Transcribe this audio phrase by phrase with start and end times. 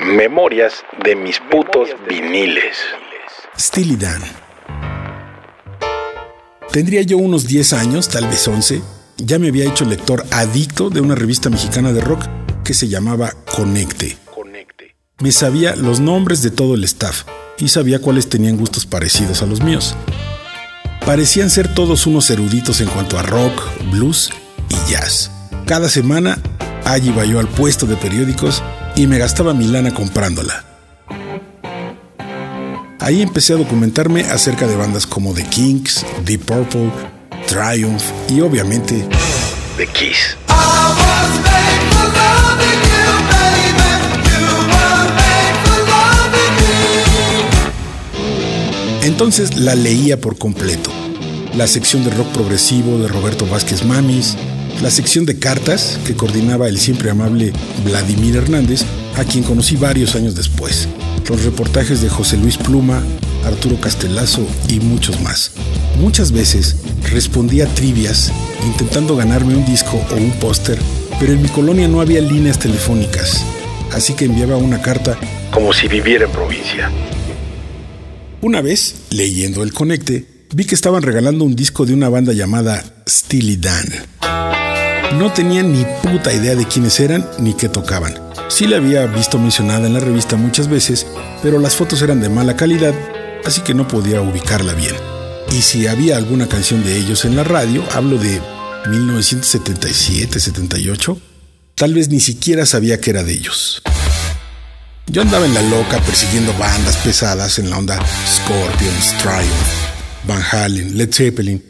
[0.00, 2.74] Memorias de mis putos viniles.
[3.58, 4.22] Steely Dan.
[6.72, 8.80] Tendría yo unos 10 años, tal vez 11.
[9.18, 12.24] Ya me había hecho lector adicto de una revista mexicana de rock
[12.64, 14.16] que se llamaba Conecte.
[15.18, 17.24] Me sabía los nombres de todo el staff
[17.58, 19.94] y sabía cuáles tenían gustos parecidos a los míos.
[21.04, 24.30] Parecían ser todos unos eruditos en cuanto a rock, blues
[24.70, 25.30] y jazz.
[25.66, 26.38] Cada semana
[26.86, 28.62] allí iba yo al puesto de periódicos
[29.00, 30.62] y me gastaba mi lana comprándola.
[32.98, 36.90] Ahí empecé a documentarme acerca de bandas como The Kinks, Deep Purple,
[37.48, 39.08] Triumph y obviamente
[39.78, 40.36] The Kiss.
[49.02, 50.90] Entonces la leía por completo.
[51.54, 54.36] La sección de rock progresivo de Roberto Vázquez Mamis,
[54.80, 57.52] la sección de cartas que coordinaba el siempre amable
[57.84, 58.82] Vladimir Hernández,
[59.16, 60.88] a quien conocí varios años después,
[61.28, 63.02] los reportajes de José Luis Pluma,
[63.44, 65.52] Arturo Castelazo y muchos más.
[65.98, 66.76] Muchas veces
[67.10, 68.32] respondía trivias
[68.66, 70.78] intentando ganarme un disco o un póster,
[71.18, 73.44] pero en mi colonia no había líneas telefónicas,
[73.92, 75.18] así que enviaba una carta
[75.50, 76.90] como si viviera en provincia.
[78.40, 82.82] Una vez, leyendo el conecte, vi que estaban regalando un disco de una banda llamada
[83.06, 83.86] Steely Dan.
[85.20, 88.14] No tenía ni puta idea de quiénes eran ni qué tocaban.
[88.48, 91.06] Sí la había visto mencionada en la revista muchas veces,
[91.42, 92.94] pero las fotos eran de mala calidad,
[93.44, 94.94] así que no podía ubicarla bien.
[95.52, 98.40] Y si había alguna canción de ellos en la radio, hablo de
[98.86, 101.20] 1977-78,
[101.74, 103.82] tal vez ni siquiera sabía que era de ellos.
[105.06, 109.68] Yo andaba en la loca persiguiendo bandas pesadas en la onda Scorpions, Triumph,
[110.26, 111.62] Van Halen, Led Zeppelin.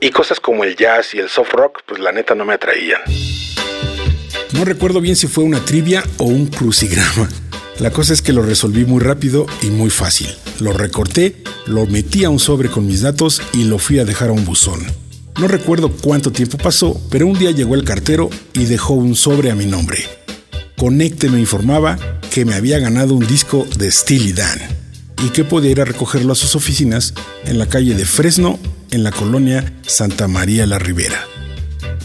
[0.00, 3.00] Y cosas como el jazz y el soft rock, pues la neta no me atraían.
[4.52, 7.28] No recuerdo bien si fue una trivia o un crucigrama.
[7.78, 10.28] La cosa es que lo resolví muy rápido y muy fácil.
[10.60, 14.30] Lo recorté, lo metí a un sobre con mis datos y lo fui a dejar
[14.30, 14.80] a un buzón.
[15.38, 19.50] No recuerdo cuánto tiempo pasó, pero un día llegó el cartero y dejó un sobre
[19.50, 19.98] a mi nombre.
[20.78, 21.98] Conecte me informaba
[22.32, 24.58] que me había ganado un disco de Steely Dan
[25.24, 27.12] y que podía ir a recogerlo a sus oficinas
[27.44, 28.58] en la calle de Fresno,
[28.90, 31.24] en la colonia Santa María la Ribera.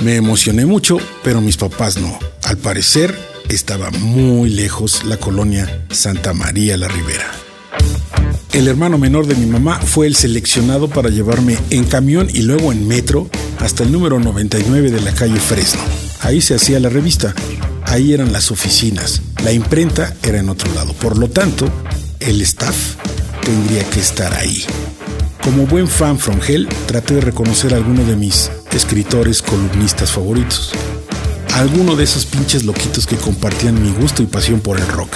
[0.03, 2.17] Me emocioné mucho, pero mis papás no.
[2.43, 3.15] Al parecer,
[3.49, 7.31] estaba muy lejos la colonia Santa María la Ribera.
[8.53, 12.71] El hermano menor de mi mamá fue el seleccionado para llevarme en camión y luego
[12.71, 15.81] en metro hasta el número 99 de la calle Fresno.
[16.21, 17.33] Ahí se hacía la revista,
[17.85, 20.93] ahí eran las oficinas, la imprenta era en otro lado.
[20.93, 21.69] Por lo tanto,
[22.19, 22.95] el staff
[23.43, 24.63] tendría que estar ahí.
[25.43, 30.71] Como buen fan from Hell, traté de reconocer a alguno de mis escritores columnistas favoritos.
[31.55, 35.09] Alguno de esos pinches loquitos que compartían mi gusto y pasión por el rock.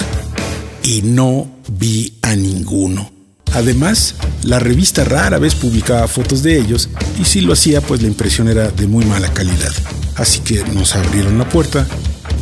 [0.82, 3.12] Y no vi a ninguno.
[3.54, 6.88] Además, la revista rara vez publicaba fotos de ellos
[7.20, 9.72] y si lo hacía, pues la impresión era de muy mala calidad.
[10.16, 11.86] Así que nos abrieron la puerta,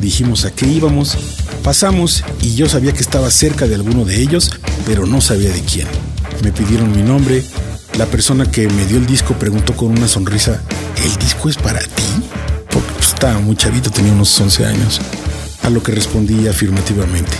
[0.00, 1.18] dijimos a qué íbamos,
[1.62, 4.52] pasamos y yo sabía que estaba cerca de alguno de ellos,
[4.86, 5.86] pero no sabía de quién.
[6.42, 7.44] Me pidieron mi nombre,
[7.98, 10.60] la persona que me dio el disco preguntó con una sonrisa,
[11.04, 12.02] ¿el disco es para ti?
[12.70, 15.00] Porque pues, estaba muy chavito, tenía unos 11 años.
[15.62, 17.32] A lo que respondí afirmativamente.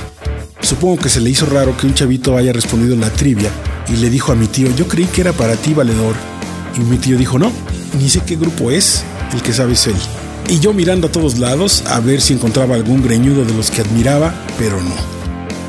[0.60, 3.50] Supongo que se le hizo raro que un chavito haya respondido la trivia
[3.88, 6.14] y le dijo a mi tío, yo creí que era para ti, valedor.
[6.76, 7.52] Y mi tío dijo, no,
[7.98, 9.96] ni sé qué grupo es, el que sabe es él.
[10.48, 13.82] Y yo mirando a todos lados a ver si encontraba algún greñudo de los que
[13.82, 14.94] admiraba, pero no.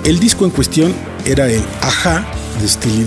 [0.05, 0.93] El disco en cuestión
[1.25, 2.25] era el Ajá
[2.61, 3.03] de Steely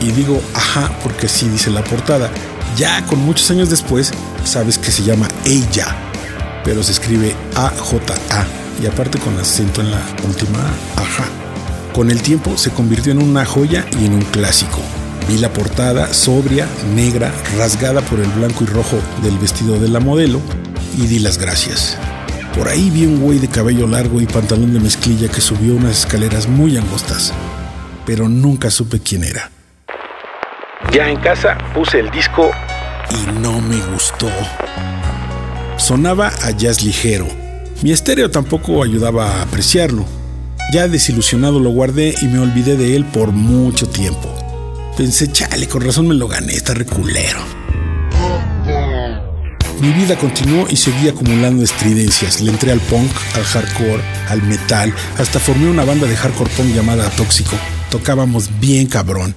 [0.00, 2.30] y digo ajá porque así dice la portada.
[2.76, 4.12] Ya con muchos años después,
[4.44, 5.96] sabes que se llama Ella,
[6.64, 8.46] pero se escribe A-J-A
[8.82, 10.58] y aparte con acento en la última
[10.96, 11.24] ajá.
[11.92, 14.78] Con el tiempo se convirtió en una joya y en un clásico.
[15.28, 20.00] Vi la portada sobria, negra, rasgada por el blanco y rojo del vestido de la
[20.00, 20.40] modelo
[20.96, 21.96] y di las gracias.
[22.56, 26.00] Por ahí vi un güey de cabello largo y pantalón de mezclilla que subió unas
[26.00, 27.32] escaleras muy angostas,
[28.06, 29.50] pero nunca supe quién era.
[30.92, 32.50] Ya en casa puse el disco
[33.10, 34.28] y no me gustó.
[35.76, 37.28] Sonaba a jazz ligero.
[37.82, 40.04] Mi estéreo tampoco ayudaba a apreciarlo.
[40.72, 44.34] Ya desilusionado lo guardé y me olvidé de él por mucho tiempo.
[44.96, 47.38] Pensé, chale, con razón me lo gané, está reculero.
[49.80, 52.40] Mi vida continuó y seguí acumulando estridencias.
[52.40, 56.74] Le entré al punk, al hardcore, al metal, hasta formé una banda de hardcore punk
[56.74, 57.56] llamada Tóxico.
[57.90, 59.34] Tocábamos bien cabrón.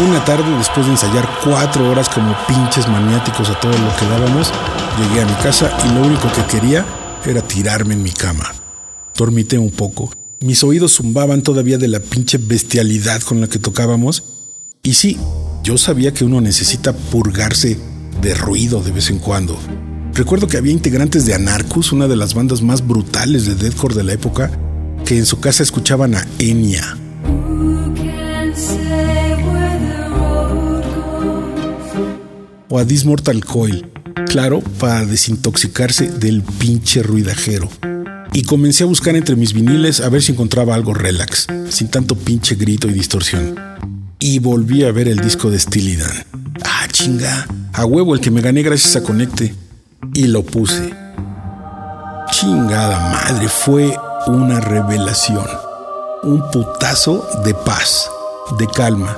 [0.00, 4.50] Una tarde, después de ensayar cuatro horas como pinches maniáticos a todo lo que dábamos,
[4.98, 6.86] llegué a mi casa y lo único que quería
[7.26, 8.50] era tirarme en mi cama.
[9.14, 10.10] Dormité un poco.
[10.40, 14.24] Mis oídos zumbaban todavía de la pinche bestialidad con la que tocábamos.
[14.82, 15.18] Y sí,
[15.62, 17.78] yo sabía que uno necesita purgarse
[18.22, 19.58] de ruido de vez en cuando.
[20.14, 24.04] Recuerdo que había integrantes de Anarchus, una de las bandas más brutales de deathcore de
[24.04, 24.50] la época,
[25.04, 26.96] que en su casa escuchaban a Enya.
[32.72, 33.84] O a This Mortal Coil,
[34.28, 37.68] claro, para desintoxicarse del pinche ruidajero.
[38.32, 42.14] Y comencé a buscar entre mis viniles a ver si encontraba algo relax, sin tanto
[42.14, 43.58] pinche grito y distorsión.
[44.20, 46.24] Y volví a ver el disco de Steely Dan.
[46.62, 49.52] Ah, chinga, a huevo el que me gané gracias a Conecte.
[50.14, 50.94] Y lo puse.
[52.30, 53.96] Chingada madre, fue
[54.28, 55.46] una revelación.
[56.22, 58.08] Un putazo de paz,
[58.60, 59.16] de calma,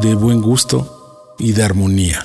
[0.00, 2.24] de buen gusto y de armonía.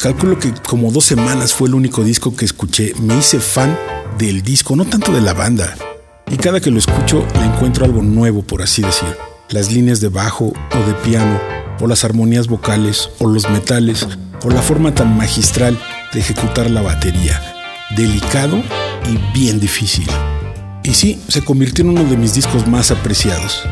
[0.00, 2.94] Calculo que como dos semanas fue el único disco que escuché.
[3.02, 3.78] Me hice fan
[4.16, 5.76] del disco, no tanto de la banda.
[6.30, 9.08] Y cada que lo escucho le encuentro algo nuevo, por así decir.
[9.50, 11.38] Las líneas de bajo o de piano,
[11.80, 14.06] o las armonías vocales, o los metales,
[14.42, 15.78] o la forma tan magistral
[16.14, 17.38] de ejecutar la batería.
[17.94, 18.56] Delicado
[19.06, 20.06] y bien difícil.
[20.82, 23.64] Y sí, se convirtió en uno de mis discos más apreciados.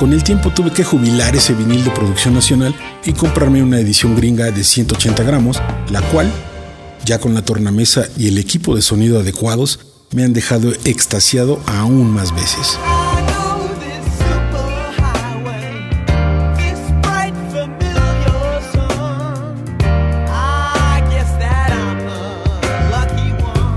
[0.00, 2.74] Con el tiempo tuve que jubilar ese vinil de producción nacional
[3.04, 5.60] y comprarme una edición gringa de 180 gramos,
[5.90, 6.32] la cual,
[7.04, 9.78] ya con la tornamesa y el equipo de sonido adecuados,
[10.12, 12.78] me han dejado extasiado aún más veces.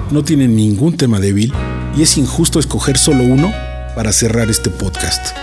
[0.09, 1.53] No tiene ningún tema débil
[1.97, 3.51] y es injusto escoger solo uno
[3.93, 5.35] para cerrar este podcast.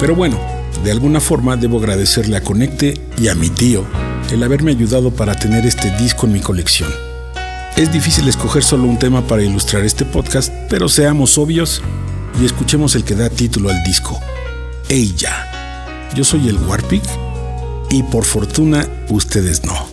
[0.00, 0.38] Pero bueno,
[0.82, 3.84] de alguna forma debo agradecerle a Conecte y a mi tío
[4.32, 6.90] el haberme ayudado para tener este disco en mi colección.
[7.76, 11.82] Es difícil escoger solo un tema para ilustrar este podcast, pero seamos obvios
[12.40, 14.18] y escuchemos el que da título al disco,
[14.88, 16.08] Ella.
[16.14, 17.02] Yo soy el Warpig
[17.90, 19.86] y por fortuna ustedes no.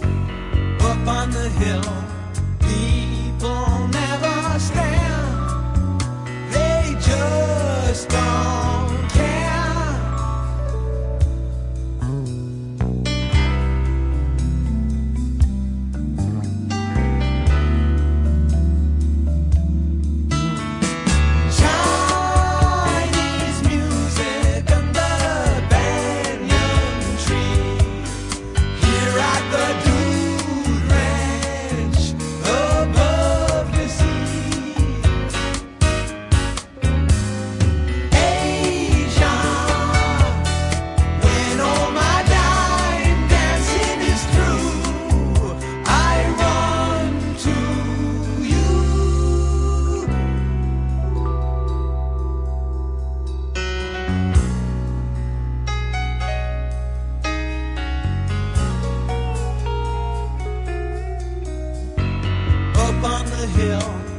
[63.57, 64.16] hill.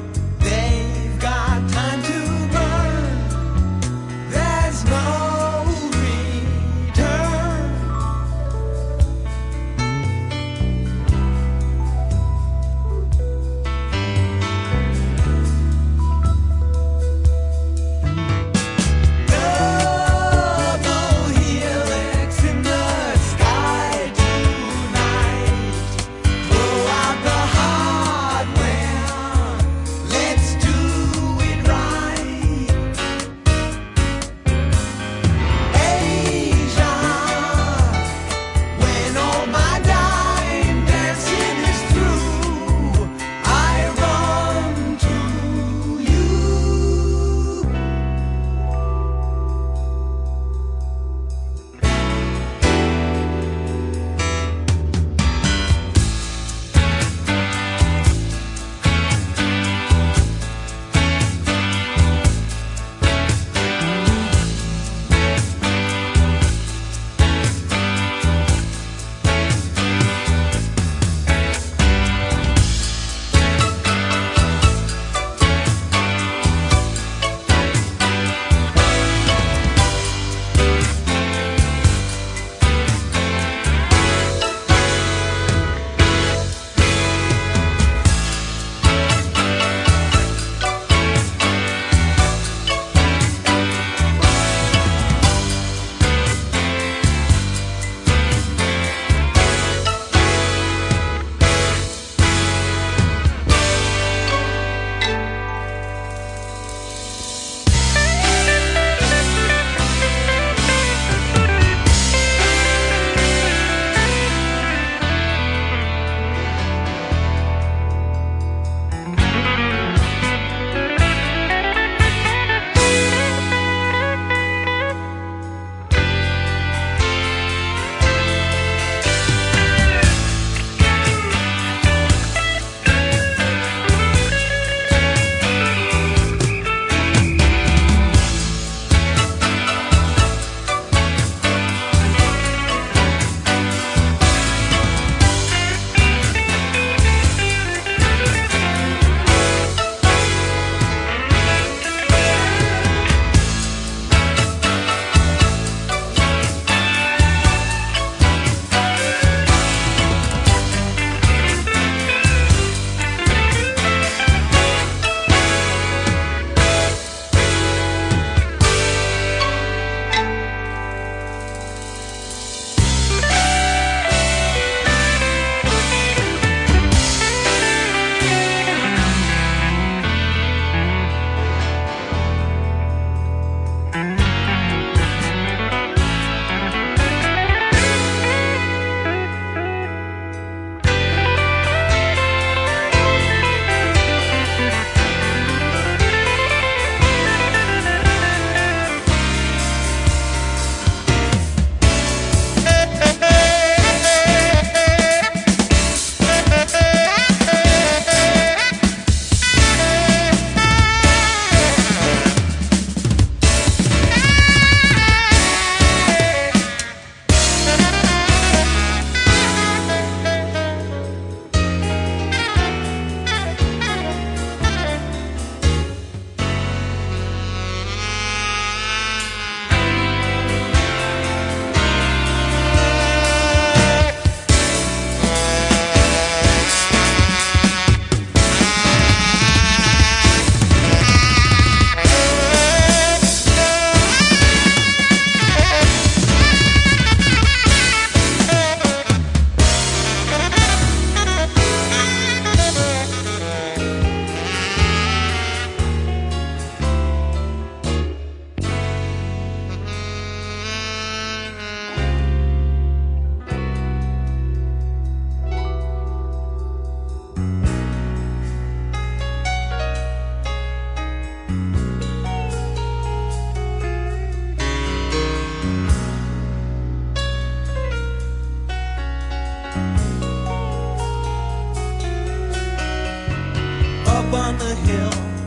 [284.48, 285.37] down the hill.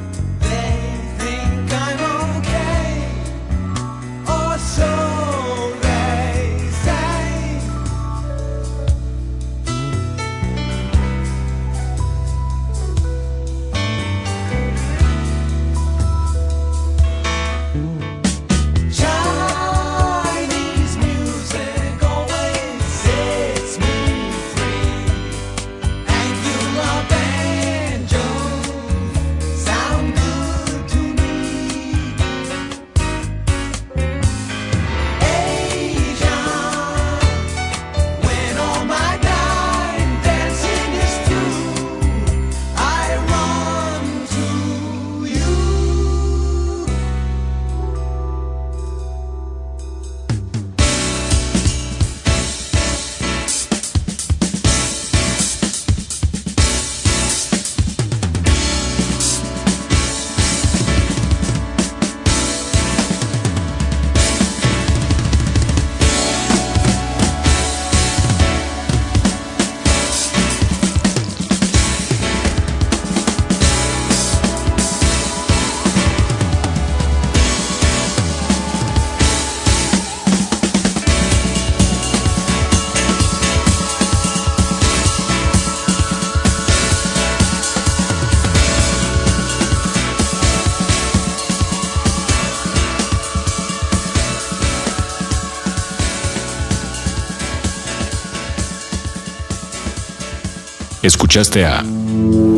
[101.12, 101.84] Escuchaste a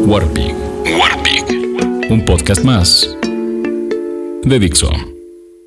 [0.05, 0.53] Warpig.
[0.95, 1.43] Warpig.
[2.11, 3.17] Un podcast más
[4.43, 4.91] de Dixo.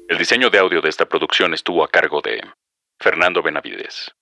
[0.09, 2.41] El diseño de audio de esta producción estuvo a cargo de
[3.01, 4.13] Fernando Benavides.